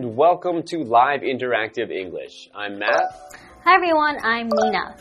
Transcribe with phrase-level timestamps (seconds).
[0.00, 2.48] and welcome to Live Interactive English.
[2.54, 3.04] I'm Matt.
[3.64, 4.96] Hi everyone, I'm Nina.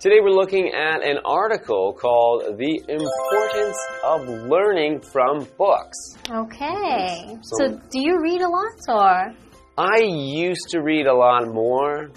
[0.00, 5.96] Today we're looking at an article called The Importance of Learning from Books.
[6.28, 7.36] Okay.
[7.42, 9.32] So- So, do you read a lot or?
[9.78, 12.10] I used to read a lot more.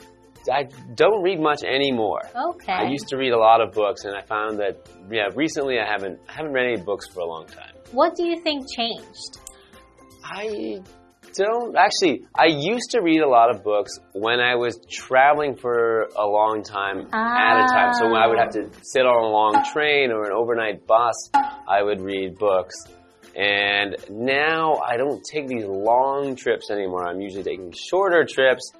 [0.52, 0.64] I
[0.96, 2.22] don't read much anymore.
[2.54, 2.74] Okay.
[2.74, 4.78] I used to read a lot of books, and I found that
[5.12, 7.74] yeah, recently I haven't I haven't read any books for a long time.
[7.92, 9.34] what do you think changed?
[10.24, 10.80] I
[11.36, 12.26] don't actually.
[12.38, 16.64] I used to read a lot of books when I was traveling for a long
[16.64, 17.94] time at a time.
[17.94, 21.30] So when I would have to sit on a long train or an overnight bus,
[21.34, 22.76] I would read books.
[23.36, 27.06] And now I don't take these long trips anymore.
[27.06, 28.72] I'm usually taking shorter trips.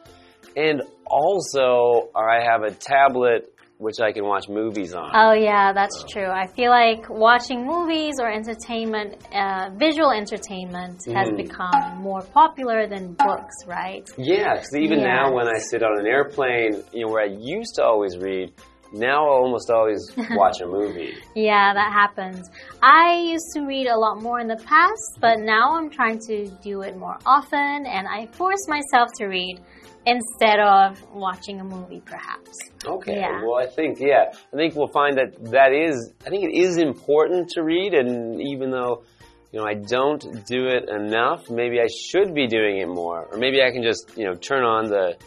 [0.56, 5.12] And also, I have a tablet which I can watch movies on.
[5.14, 6.28] Oh yeah, that's true.
[6.28, 11.38] I feel like watching movies or entertainment, uh, visual entertainment, has Mhm.
[11.38, 14.08] become more popular than books, right?
[14.18, 17.76] Yeah, because even now when I sit on an airplane, you know, where I used
[17.76, 18.54] to always read,
[18.94, 20.00] now I almost always
[20.32, 21.14] watch a movie.
[21.36, 22.50] Yeah, that happens.
[22.82, 26.48] I used to read a lot more in the past, but now I'm trying to
[26.64, 29.60] do it more often, and I force myself to read
[30.06, 32.58] instead of watching a movie, perhaps.
[32.86, 33.18] Okay.
[33.18, 33.42] Yeah.
[33.44, 36.14] Well, I think yeah, I think we'll find that that is.
[36.26, 39.04] I think it is important to read, and even though
[39.52, 43.38] you know I don't do it enough, maybe I should be doing it more, or
[43.38, 45.18] maybe I can just you know turn on the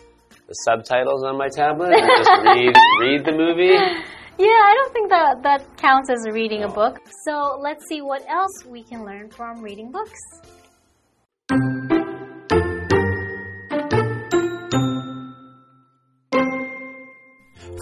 [0.47, 3.77] the subtitles on my tablet and just read read the movie.
[4.39, 7.01] Yeah, I don't think that that counts as reading a book.
[7.27, 10.21] So let's see what else we can learn from reading books.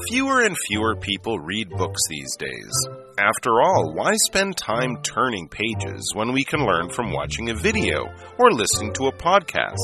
[0.09, 2.71] Fewer and fewer people read books these days.
[3.19, 8.07] After all, why spend time turning pages when we can learn from watching a video
[8.39, 9.75] or listening to a podcast?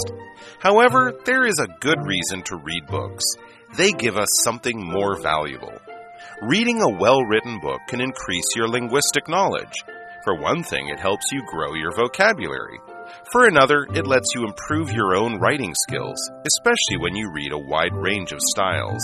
[0.60, 3.24] However, there is a good reason to read books.
[3.76, 5.72] They give us something more valuable.
[6.42, 9.74] Reading a well written book can increase your linguistic knowledge.
[10.22, 12.78] For one thing, it helps you grow your vocabulary.
[13.32, 17.58] For another, it lets you improve your own writing skills, especially when you read a
[17.58, 19.02] wide range of styles.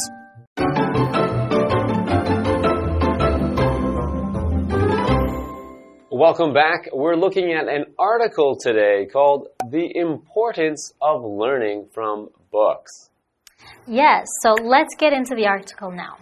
[6.18, 6.88] Welcome back.
[6.92, 13.10] We're looking at an article today called "The Importance of Learning from Books."
[13.86, 16.18] Yes, so let's get into the article now.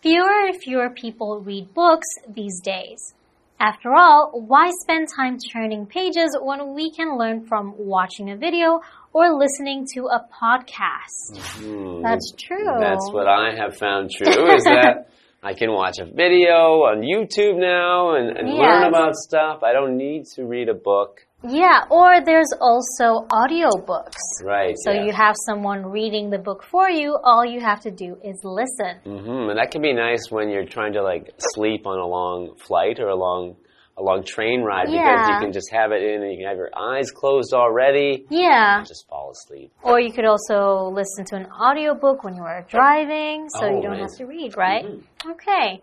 [0.00, 3.14] Fewer and fewer people read books these days.
[3.60, 8.80] After all, why spend time turning pages when we can learn from watching a video
[9.12, 11.38] or listening to a podcast?
[11.62, 12.02] Hmm.
[12.02, 12.74] That's true.
[12.80, 15.06] That's what I have found true is that
[15.44, 19.64] I can watch a video on YouTube now and, and learn about stuff.
[19.64, 21.26] I don't need to read a book.
[21.42, 24.22] Yeah, or there's also audiobooks.
[24.44, 24.76] Right.
[24.84, 25.04] So yeah.
[25.04, 29.00] you have someone reading the book for you, all you have to do is listen.
[29.04, 29.50] Mm -hmm.
[29.50, 33.00] And that can be nice when you're trying to like sleep on a long flight
[33.00, 33.56] or a long
[33.98, 36.56] a long train ride because you can just have it in and you can have
[36.56, 38.78] your eyes closed already Yeah.
[38.78, 39.70] and just fall asleep.
[39.82, 43.82] Or you could also listen to an audiobook when you are driving, so Oh, you
[43.82, 44.18] don't nice.
[44.18, 44.84] have to read, right?
[45.28, 45.82] Okay.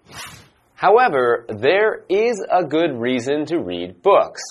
[0.76, 4.42] However, there is a good reason to read books.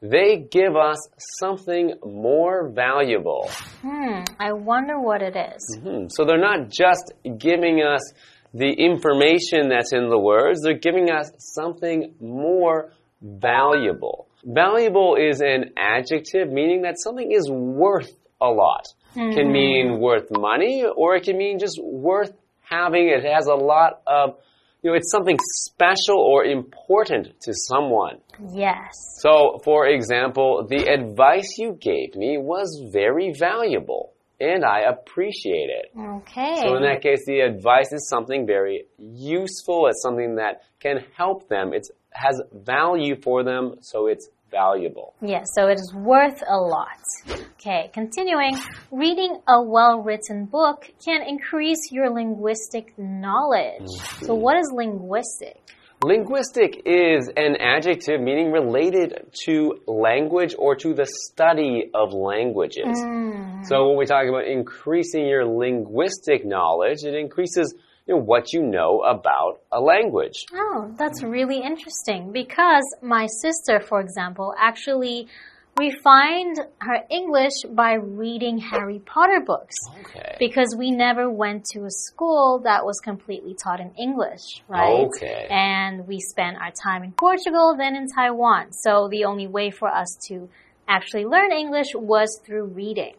[0.00, 0.98] They give us
[1.38, 3.48] something more valuable.
[3.82, 5.78] Hmm, I wonder what it is.
[5.80, 8.00] Hmm, So they're not just giving us
[8.54, 14.28] the information that's in the words, they're giving us something more valuable.
[14.44, 18.86] Valuable is an adjective meaning that something is worth a lot.
[19.14, 19.52] Can mm-hmm.
[19.52, 23.08] mean worth money or it can mean just worth having.
[23.08, 24.36] It has a lot of,
[24.82, 28.18] you know, it's something special or important to someone.
[28.52, 28.90] Yes.
[29.20, 35.92] So, for example, the advice you gave me was very valuable and I appreciate it.
[35.96, 36.56] Okay.
[36.62, 39.86] So in that case, the advice is something very useful.
[39.86, 41.72] It's something that can help them.
[41.72, 45.14] It has value for them, so it's valuable.
[45.22, 47.00] Yes, so it is worth a lot.
[47.54, 48.56] Okay, continuing.
[48.90, 53.88] Reading a well written book can increase your linguistic knowledge.
[54.22, 55.58] So, what is linguistic?
[56.04, 62.98] Linguistic is an adjective meaning related to language or to the study of languages.
[62.98, 63.64] Mm.
[63.64, 67.72] So when we talk about increasing your linguistic knowledge, it increases
[68.08, 70.44] you know, what you know about a language.
[70.52, 75.28] Oh, that's really interesting because my sister, for example, actually
[75.78, 79.74] refined her English by reading Harry Potter books.
[80.00, 80.36] Okay.
[80.38, 85.06] Because we never went to a school that was completely taught in English, right?
[85.16, 85.46] Okay.
[85.50, 88.72] And we spent our time in Portugal, then in Taiwan.
[88.72, 90.48] So the only way for us to
[90.88, 93.14] actually learn English was through reading.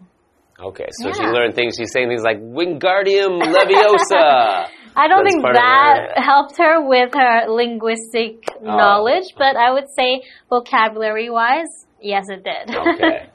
[0.60, 1.76] Okay, so she learned things.
[1.78, 4.68] She's saying things like Wingardium Leviosa.
[4.96, 8.66] I don't That's think that her- helped her with her linguistic Oh.
[8.78, 10.22] knowledge, but I would say
[10.52, 12.76] vocabulary wise, yes, it did.
[12.76, 13.30] Okay.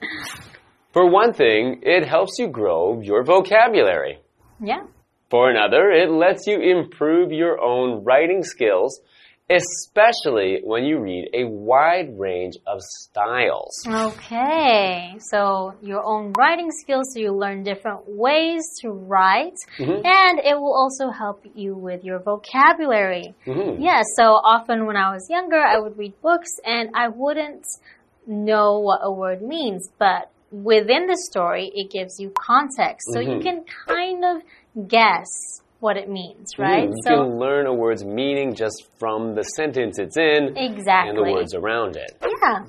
[0.92, 4.18] For one thing, it helps you grow your vocabulary.
[4.60, 4.84] yeah.
[5.30, 8.98] For another, it lets you improve your own writing skills,
[9.50, 13.74] especially when you read a wide range of styles.
[13.86, 20.00] Okay, so your own writing skills, so you learn different ways to write, Mhm.
[20.04, 23.34] and it will also help you with your vocabulary.
[23.46, 23.76] Mhm.
[23.80, 24.24] Yeah, so
[24.54, 27.64] often when I was younger, I would read books and I wouldn't
[28.28, 33.38] know what a word means, but within the story, it gives you context, so you
[33.38, 33.42] Mhm.
[33.42, 35.26] can kind of guess
[35.80, 36.88] what it means, right?
[36.88, 36.92] Mhm.
[36.96, 41.18] You So can learn a word's meaning just from the sentence it's in exactly, and
[41.18, 42.12] the words around it.
[42.22, 42.64] yeah.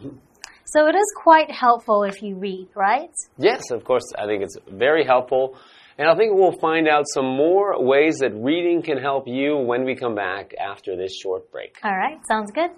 [0.66, 3.10] So it is quite helpful if you read, right?
[3.38, 5.56] Yes, of course, I think it's very helpful.
[5.98, 9.84] And I think we'll find out some more ways that reading can help you when
[9.84, 11.76] we come back after this short break.
[11.84, 12.70] All right, sounds good.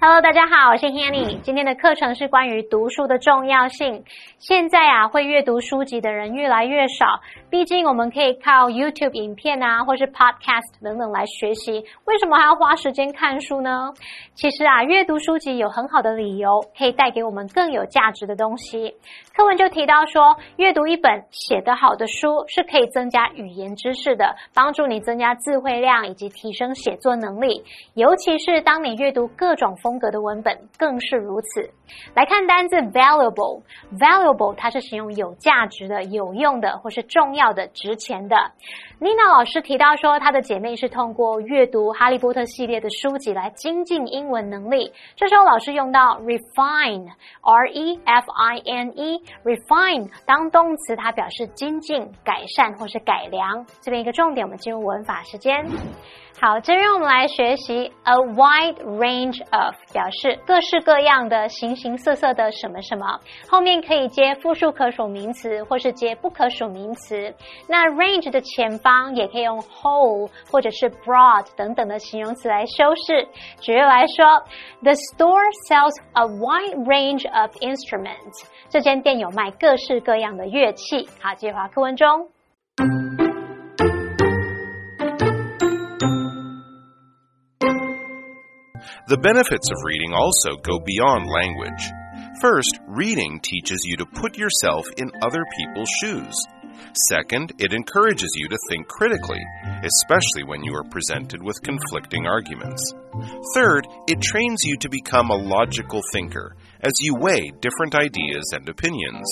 [0.00, 1.40] Hello，大家好，我是 Hanny。
[1.40, 4.04] 今天的课程是关于读书的重要性。
[4.38, 7.04] 现在啊，会阅读书籍的人越来越少，
[7.50, 11.84] 毕竟我们可以靠 YouTube 影片啊，或是 Podcast 等等来学习。
[12.04, 13.92] 为什么还要花时间看书呢？
[14.36, 18.94] 其实啊，阅读书籍有很好的理由，可以带给我们更有价值的东西。
[19.34, 27.64] 课文就提到说，阅读一本写得好的书是可以增加语言知识的，帮助你增加智慧量以及提升写作能力。
[27.94, 31.70] 尤其是当你阅读各种风格的文本，更是如此。
[32.14, 38.36] 来看单字 valuable，valuable 它是形容有价值的、有用的或是重要的、值钱的。
[39.00, 44.92] Nina 老师提到说，她的姐妹是通过阅读《哈利波特》系列的书籍来精进英文能力。
[45.16, 53.64] 这时候老师用到 refine，r e f i n e，refine 当动词，它表示精进、改善或是改良。
[53.80, 55.64] 这边一个重点，我们进入文法时间。
[56.40, 63.18] 好，这边我们来学习 a wide range of，表示各式各样的、形形色色的什么什么，
[63.50, 67.34] 后面可以接复数可数名词或是接不可数名词。
[67.68, 73.26] 那 range 的前方也可以用 whole 或者是 broad 等等的形容词来修饰。
[73.60, 74.24] 举例来说
[74.82, 78.46] ，The store sells a wide range of instruments。
[78.68, 81.08] 这间店有卖各式各样的乐器。
[81.20, 82.28] 好，接华课文中。
[89.08, 91.80] The benefits of reading also go beyond language.
[92.42, 96.36] First, reading teaches you to put yourself in other people's shoes.
[97.08, 99.40] Second, it encourages you to think critically,
[99.82, 102.92] especially when you are presented with conflicting arguments.
[103.54, 108.68] Third, it trains you to become a logical thinker as you weigh different ideas and
[108.68, 109.26] opinions.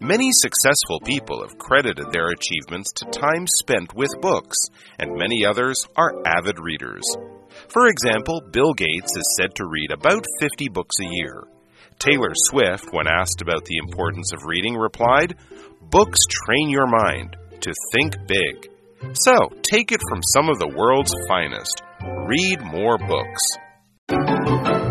[0.00, 4.56] Many successful people have credited their achievements to time spent with books,
[4.98, 7.04] and many others are avid readers.
[7.68, 11.44] For example, Bill Gates is said to read about 50 books a year.
[11.98, 15.36] Taylor Swift, when asked about the importance of reading, replied,
[15.82, 18.68] Books train your mind to think big.
[19.14, 21.82] So, take it from some of the world's finest.
[22.26, 24.85] Read more books.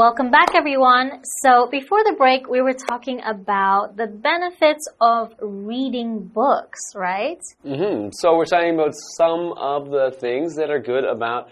[0.00, 1.20] Welcome back, everyone.
[1.42, 7.42] So, before the break, we were talking about the benefits of reading books, right?
[7.66, 8.10] Mm -hmm.
[8.20, 9.42] So we're talking about some
[9.74, 11.42] of the things that are good about,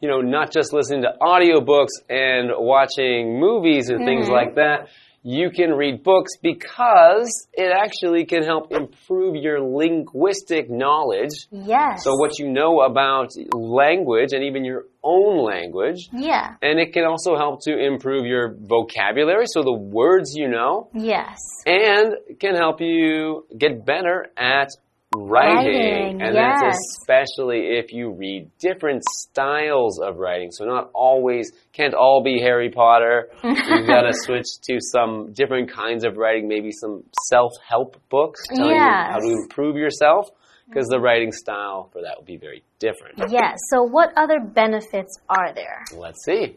[0.00, 1.94] you know, not just listening to audiobooks
[2.28, 2.44] and
[2.74, 4.78] watching movies and things like that.
[5.26, 11.30] You can read books because it actually can help improve your linguistic knowledge.
[11.50, 12.04] Yes.
[12.04, 16.10] So what you know about language and even your own language.
[16.12, 16.56] Yeah.
[16.60, 21.38] And it can also help to improve your vocabulary, so the words you know, Yes.
[21.64, 24.68] and can help you get better at
[25.16, 26.18] writing.
[26.18, 26.60] Writing, and yes.
[26.60, 30.50] that's especially if you read different styles of writing.
[30.50, 33.28] So not always, can't all be Harry Potter.
[33.42, 33.56] You've
[33.86, 38.80] got to switch to some different kinds of writing, maybe some self-help books telling you
[38.80, 40.28] how to improve yourself.
[40.66, 43.30] Because the writing style for that would be very different.
[43.30, 43.58] Yes.
[43.70, 45.84] So, what other benefits are there?
[45.94, 46.56] Let's see.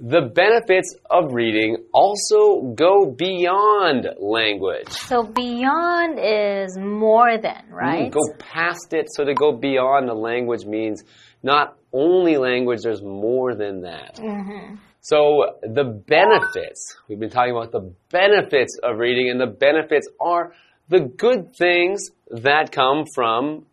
[0.00, 4.88] The benefits of reading also go beyond language.
[4.90, 8.08] So beyond is more than, right?
[8.08, 9.08] Mm, go past it.
[9.10, 11.02] So to go beyond the language means
[11.42, 14.16] not only language, there's more than that.
[14.16, 14.76] Mm-hmm.
[15.00, 20.52] So the benefits, we've been talking about the benefits of reading, and the benefits are
[20.88, 23.66] the good things that come from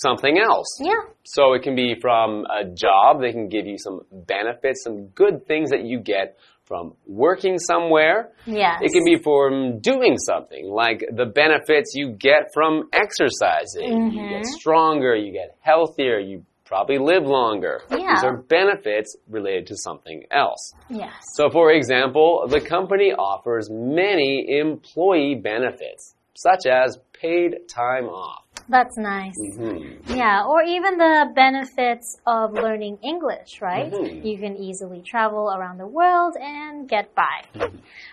[0.00, 0.78] something else.
[0.80, 1.00] Yeah.
[1.24, 5.46] So it can be from a job, they can give you some benefits, some good
[5.46, 8.32] things that you get from working somewhere.
[8.46, 8.80] Yes.
[8.82, 14.12] It can be from doing something, like the benefits you get from exercising.
[14.12, 14.52] You get mm-hmm.
[14.58, 17.82] stronger, you get healthier, you probably live longer.
[17.90, 18.14] Yeah.
[18.14, 20.72] These are benefits related to something else.
[20.88, 21.12] Yes.
[21.34, 28.43] So, for example, the company offers many employee benefits, such as paid time off.
[28.68, 29.34] That's nice.
[29.38, 30.16] Mhm.
[30.16, 33.92] Yeah, or even the benefits of learning English, right?
[33.92, 34.24] Mhm.
[34.24, 37.42] You can easily travel around the world and get by.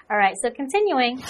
[0.10, 1.24] All right, so continuing.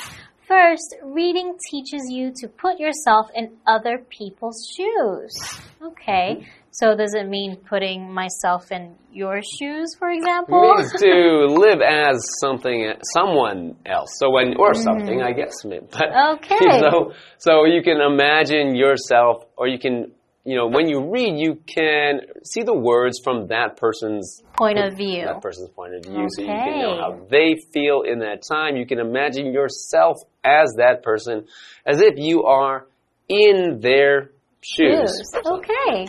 [0.47, 5.33] First, reading teaches you to put yourself in other people's shoes.
[5.81, 10.73] Okay, so does it mean putting myself in your shoes, for example?
[10.77, 14.11] means to live as something, someone else.
[14.17, 14.77] So when, or mm.
[14.77, 15.51] something, I guess.
[15.63, 16.35] But.
[16.35, 16.79] Okay.
[16.79, 20.13] So, so you can imagine yourself, or you can,
[20.45, 24.95] you know, when you read, you can see the words from that person's Point of
[24.95, 25.25] view.
[25.25, 28.77] that person's point of view, so you can know how they feel in that time.
[28.77, 31.47] You can imagine yourself as that person,
[31.85, 32.87] as if you are
[33.27, 35.09] in their shoes.
[35.09, 35.45] Shoes.
[35.45, 36.07] Okay.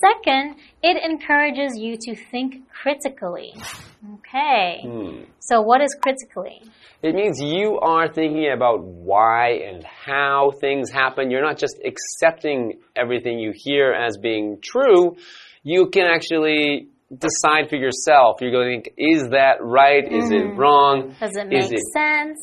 [0.00, 3.52] Second, it encourages you to think critically.
[4.18, 4.80] Okay.
[4.82, 5.24] Hmm.
[5.40, 6.62] So what is critically?
[7.02, 11.30] It means you are thinking about why and how things happen.
[11.30, 15.16] You're not just accepting everything you hear as being true.
[15.62, 18.40] You can actually decide for yourself.
[18.40, 20.04] You're going to think, is that right?
[20.04, 21.14] Is it wrong?
[21.18, 22.38] Does it Is make it- sense?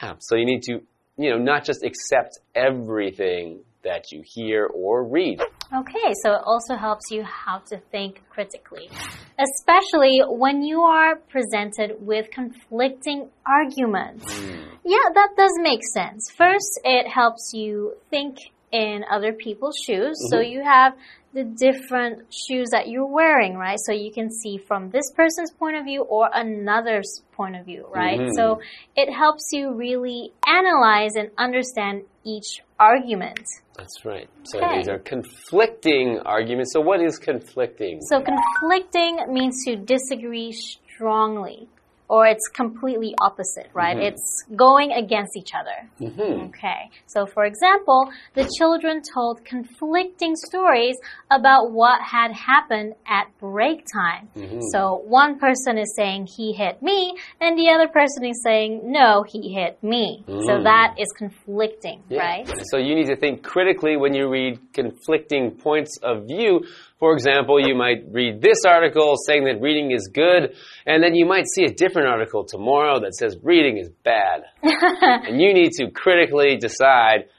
[0.00, 0.14] Yeah.
[0.20, 0.80] So you need to,
[1.16, 5.40] you know, not just accept everything that you hear or read.
[5.72, 8.90] Okay, so it also helps you how to think critically,
[9.38, 14.24] especially when you are presented with conflicting arguments.
[14.32, 14.70] Hmm.
[14.84, 16.30] Yeah, that does make sense.
[16.36, 18.38] First, it helps you think
[18.72, 20.94] in other people's shoes, so you have
[21.32, 23.78] the different shoes that you're wearing, right?
[23.78, 27.86] So you can see from this person's point of view or another's point of view,
[27.92, 28.18] right?
[28.18, 28.32] Mhm.
[28.34, 28.60] So
[28.96, 33.40] it helps you really analyze and understand each argument.
[33.76, 34.28] That's right.
[34.44, 34.78] So Okay.
[34.78, 36.72] these are conflicting arguments.
[36.72, 38.00] So what is conflicting?
[38.02, 41.68] So conflicting means to disagree strongly,
[42.10, 43.96] or it's completely opposite, right?
[44.08, 44.26] It's
[44.56, 45.78] going against each other.
[46.00, 46.48] Mhm.
[46.48, 46.90] Okay.
[47.06, 48.00] So for example,
[48.34, 50.96] the children told conflicting stories
[51.30, 54.28] about what had happened at break time.
[54.72, 59.22] So one person is saying he hit me, and the other person is saying no,
[59.32, 60.24] he hit me.
[60.48, 60.64] So Mm.
[60.64, 62.18] that is conflicting, Yeah.
[62.26, 62.46] right?
[62.72, 66.52] So you need to think critically when you read conflicting points of view.
[67.00, 70.54] For example, you might read this article saying that reading is good,
[70.84, 74.42] and then you might see a different article tomorrow that says reading is bad.
[74.62, 77.30] and you need to critically decide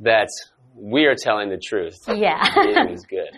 [0.00, 0.28] that
[0.76, 1.98] we are telling the truth.
[2.06, 2.48] Yeah.
[2.56, 3.30] Reading is good.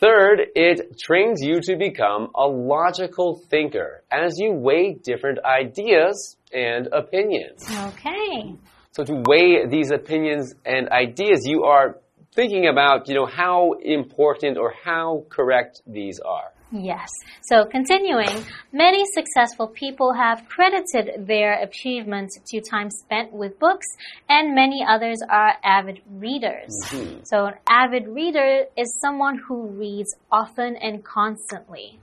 [0.00, 6.88] Third, it trains you to become a logical thinker as you weigh different ideas and
[6.88, 7.64] opinions.
[7.70, 8.56] okay.
[8.90, 11.98] So to weigh these opinions and ideas, you are
[12.36, 16.52] thinking about, you know, how important or how correct these are.
[16.70, 17.08] Yes.
[17.42, 23.86] So continuing, many successful people have credited their achievements to time spent with books,
[24.28, 26.70] and many others are avid readers.
[26.86, 27.20] Mm-hmm.
[27.24, 32.00] So an avid reader is someone who reads often and constantly.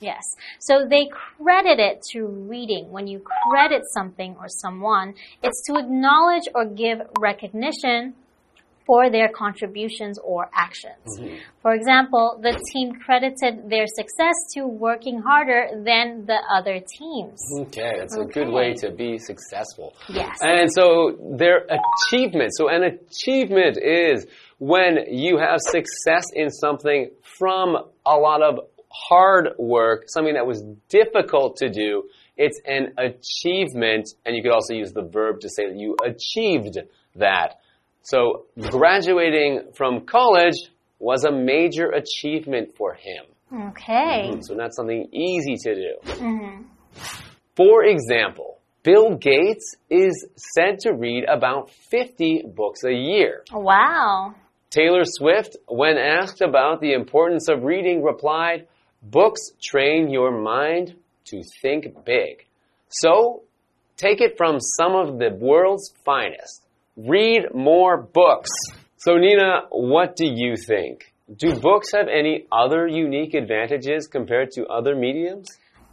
[0.00, 0.22] Yes.
[0.58, 2.90] So they credit it to reading.
[2.90, 8.14] When you credit something or someone, it's to acknowledge or give recognition
[8.90, 11.06] for their contributions or actions.
[11.06, 11.36] Mm-hmm.
[11.62, 17.38] For example, the team credited their success to working harder than the other teams.
[17.60, 19.94] Okay, that's a good way to be successful.
[20.08, 20.38] Yes.
[20.40, 22.50] And so their achievement.
[22.56, 24.26] So an achievement is
[24.58, 28.58] when you have success in something from a lot of
[28.90, 32.08] hard work, something that was difficult to do.
[32.36, 36.76] It's an achievement, and you could also use the verb to say that you achieved
[37.14, 37.59] that.
[38.02, 40.56] So graduating from college
[40.98, 43.24] was a major achievement for him.
[43.70, 44.30] Okay.
[44.30, 44.40] Mm-hmm.
[44.42, 45.94] So not something easy to do.
[46.04, 46.62] Mm-hmm.
[47.56, 53.44] For example, Bill Gates is said to read about 50 books a year.
[53.52, 54.34] Wow.
[54.70, 58.68] Taylor Swift, when asked about the importance of reading, replied,
[59.02, 60.94] Books train your mind
[61.26, 62.46] to think big.
[62.88, 63.42] So,
[63.96, 66.62] take it from some of the world's finest.
[67.08, 68.50] Read more books.
[68.96, 71.14] So, Nina, what do you think?
[71.34, 75.46] Do books have any other unique advantages compared to other mediums?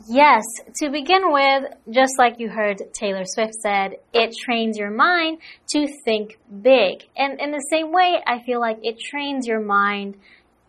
[0.09, 0.43] Yes,
[0.81, 5.87] to begin with, just like you heard Taylor Swift said, it trains your mind to
[6.03, 7.03] think big.
[7.15, 10.17] And in the same way, I feel like it trains your mind,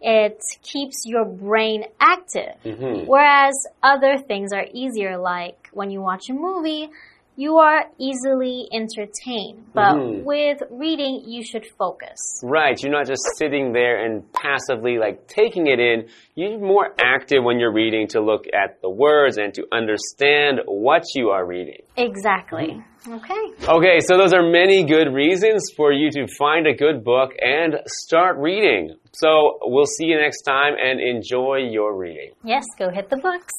[0.01, 2.55] it keeps your brain active.
[2.65, 3.07] Mm -hmm.
[3.07, 6.91] Whereas other things are easier, like when you watch a movie,
[7.39, 9.65] you are easily entertained.
[9.73, 10.25] But mm.
[10.25, 12.19] with reading, you should focus.
[12.43, 12.83] Right.
[12.83, 16.09] You're not just sitting there and passively like taking it in.
[16.35, 21.05] You're more active when you're reading to look at the words and to understand what
[21.15, 21.83] you are reading.
[21.97, 22.83] Exactly.
[23.07, 23.19] Mm.
[23.19, 23.67] Okay.
[23.69, 27.77] Okay, so those are many good reasons for you to find a good book and
[27.87, 28.97] start reading.
[29.13, 32.33] So we'll see you next time and enjoy your reading.
[32.43, 33.55] Yes, go hit the books.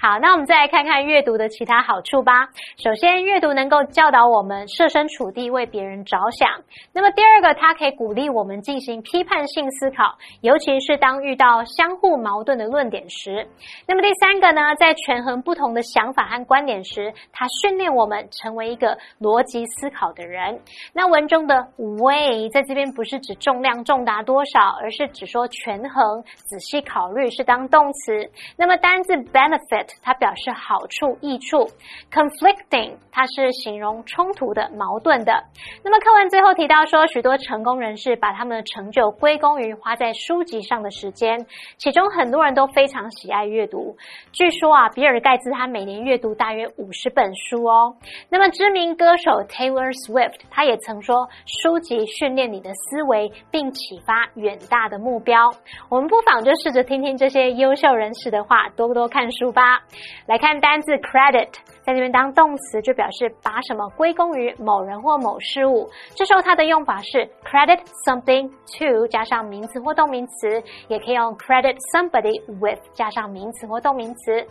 [0.00, 2.48] 好，那我们再来看看阅读的其他好处吧。
[2.76, 6.48] 首先，阅读能够教导我们设身处地为别人着想。
[6.92, 13.44] 那么，第二个，它可以鼓励我们进行批判性思考，尤其是当遇到相互矛盾的论点时。
[13.88, 20.60] 那么，第三个呢，在权衡不同的想法和观点时，它训练我们成为一个逻辑思考的人。
[20.92, 28.30] 那文中的 weigh 在这边不是指重量重达多少，而是指说权衡、仔细考虑，是当动词。
[28.56, 29.87] 那么，单字 benefit。
[30.02, 31.68] 它表示好处、益处
[32.12, 35.44] ；conflicting，它是形容冲突的、矛盾的。
[35.84, 43.96] 那么课文最后提到说，许多成功人士把他们的成就归功于花在书籍上的时间，其中很多人都非常喜爱阅读。
[44.32, 47.96] 据说啊，比尔盖茨他每年阅读大约五十本书哦。
[48.28, 55.50] 那么知名歌手 Taylor Swift，他也曾说，书籍训练你的思维，并启发远大的目标。
[55.88, 59.77] 我们不妨就试着听听这些优秀人士的话，多多看书吧。
[60.26, 61.48] 来看单字 credit，
[61.82, 65.88] 在这边当动词就表示把什么归功于某人或某事物。
[66.14, 74.46] 这时候它的用法是 credit something to 加上名词或动名词，也可以用 credit somebody with 加上名词或动名词。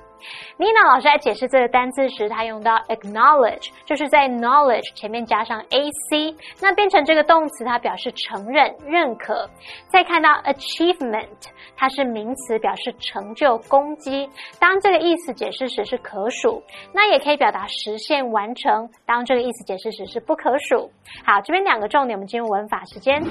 [0.57, 9.49] Nina 老师在解释这个单词时，他用到 acknowledge，就是在 knowledge 前面加上 ac，那变成这个动词，它表示承认、认可。
[9.89, 11.27] 再看到 achievement，
[11.75, 14.29] 它是名词，表示成就、攻击。
[14.59, 18.89] 当这个意思解释时是可数，那也可以表达实现、完成。
[19.05, 20.89] 当这个意思解释时是不可数。
[21.25, 23.23] 好，这边两个重点，我们进入文法时间。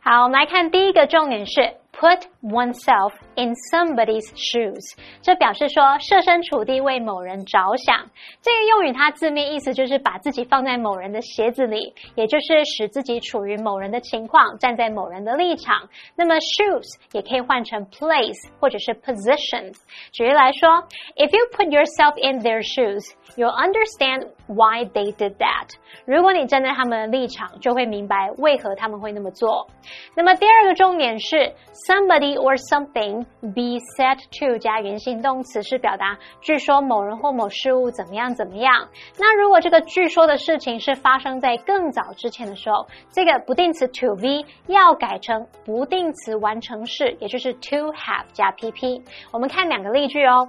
[0.00, 8.08] 好，我们来看第一个重点是 put oneself in somebody's shoes，这表示说设身处地为某人着想。
[8.40, 15.88] 这个用语它字面意思就是把自己放在某人的鞋子里，也就是使自己处于某人的情况，站在某人的立场。
[16.14, 19.74] 那么 shoes 也可以换成 place 或者是 position。
[20.12, 20.68] 举例来说
[21.16, 25.70] ，If you put yourself in their shoes，you'll understand why they did that。
[26.04, 29.66] 如果你站在他们的立场，就会明白为何他们会那么做。
[30.14, 31.52] 那么第二个重点是
[31.88, 38.86] somebody or something be said to 加原形动词，是表达据说某人或某事物怎么样怎么样。
[39.18, 49.02] 那如果这个据说的事情是发生在更早之前的时候，这个不定词 to be 要改成不定词完成式，也就是 to have 加 pp。
[49.32, 50.46] 我们看两个例句哦。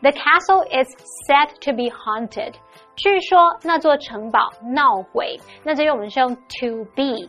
[0.00, 0.88] The castle is
[1.26, 2.54] said to be haunted.
[2.96, 7.28] 据说那座城堡闹鬼，那这边我们是用 to be。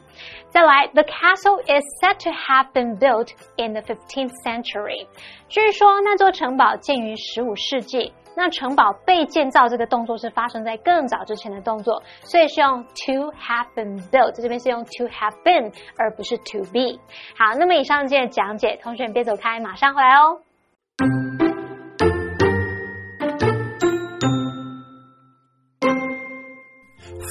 [0.50, 5.08] 再来，the castle is said to have been built in the 15th century。
[5.48, 8.14] 据说那座城堡建于十五世纪。
[8.36, 14.32] 那城堡被建造这个动作是发生在更早之前的动作，所以是用 to have been built。
[14.42, 17.00] 这边是用 to have been，而不是 to be。
[17.38, 21.43] 好，那么以上这些讲解，同学们别走开，马上回来哦。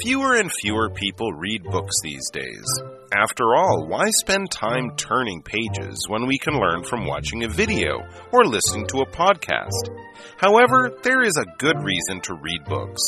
[0.02, 2.66] Fewer and fewer people read books these days.
[3.12, 8.02] After all, why spend time turning pages when we can learn from watching a video
[8.32, 9.94] or listening to a podcast?
[10.38, 13.00] However, there is a good reason to read books.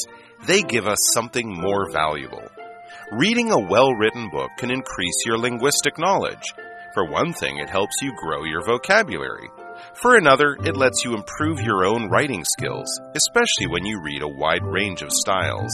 [0.47, 2.49] They give us something more valuable.
[3.11, 6.55] Reading a well written book can increase your linguistic knowledge.
[6.95, 9.49] For one thing, it helps you grow your vocabulary.
[9.95, 14.29] For another, it lets you improve your own writing skills, especially when you read a
[14.29, 15.73] wide range of styles.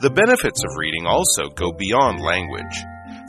[0.00, 2.76] The benefits of reading also go beyond language.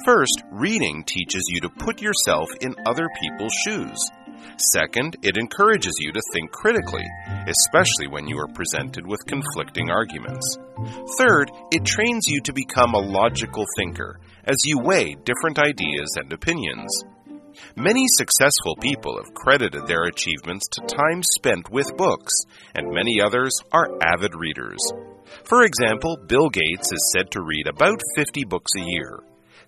[0.05, 3.97] First, reading teaches you to put yourself in other people's shoes.
[4.73, 7.05] Second, it encourages you to think critically,
[7.47, 10.57] especially when you are presented with conflicting arguments.
[11.17, 16.31] Third, it trains you to become a logical thinker as you weigh different ideas and
[16.33, 16.89] opinions.
[17.75, 22.33] Many successful people have credited their achievements to time spent with books,
[22.75, 24.79] and many others are avid readers.
[25.43, 29.19] For example, Bill Gates is said to read about 50 books a year.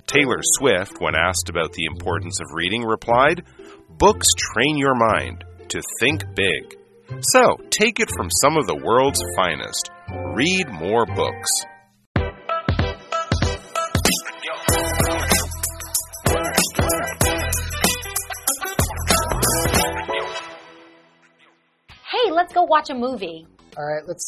[0.08, 3.44] Taylor Swift, when asked about the importance of reading, replied,
[3.90, 6.78] Books train your mind to think big.
[7.22, 9.90] So, take it from some of the world's finest.
[10.34, 11.50] Read more books.
[22.56, 23.46] Go watch a movie.
[23.78, 24.26] All right, let's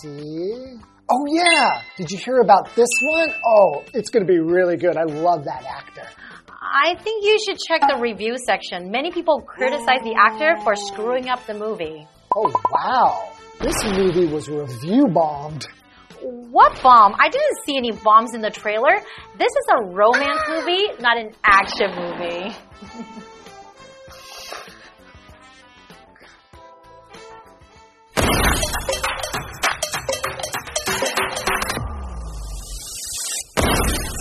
[0.00, 0.76] see.
[1.10, 1.82] Oh, yeah.
[1.96, 3.30] Did you hear about this one?
[3.44, 4.96] Oh, it's going to be really good.
[4.96, 6.06] I love that actor.
[6.62, 8.90] I think you should check the review section.
[8.90, 12.06] Many people criticize the actor for screwing up the movie.
[12.36, 13.32] Oh, wow.
[13.60, 15.66] This movie was review bombed.
[16.20, 17.14] What bomb?
[17.18, 19.00] I didn't see any bombs in the trailer.
[19.38, 22.54] This is a romance movie, not an action movie.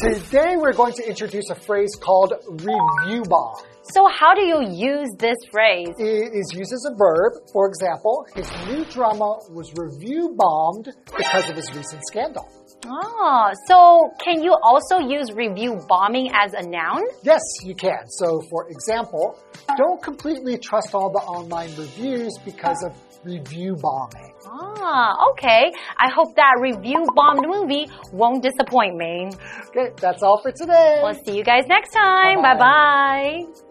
[0.01, 3.55] Today we're going to introduce a phrase called review bomb.
[3.91, 5.89] So, how do you use this phrase?
[5.97, 7.33] It is used as a verb.
[7.51, 12.49] For example, his new drama was review bombed because of his recent scandal.
[12.85, 17.03] Ah, so can you also use review bombing as a noun?
[17.23, 18.07] Yes, you can.
[18.07, 19.37] So, for example,
[19.75, 24.33] don't completely trust all the online reviews because of review bombing.
[24.51, 25.71] Ah, okay.
[25.97, 29.29] I hope that review bombed movie won't disappoint me.
[29.69, 31.01] Okay, that's all for today.
[31.03, 32.41] We'll see you guys next time.
[32.41, 33.45] Bye Bye-bye.
[33.45, 33.68] bye.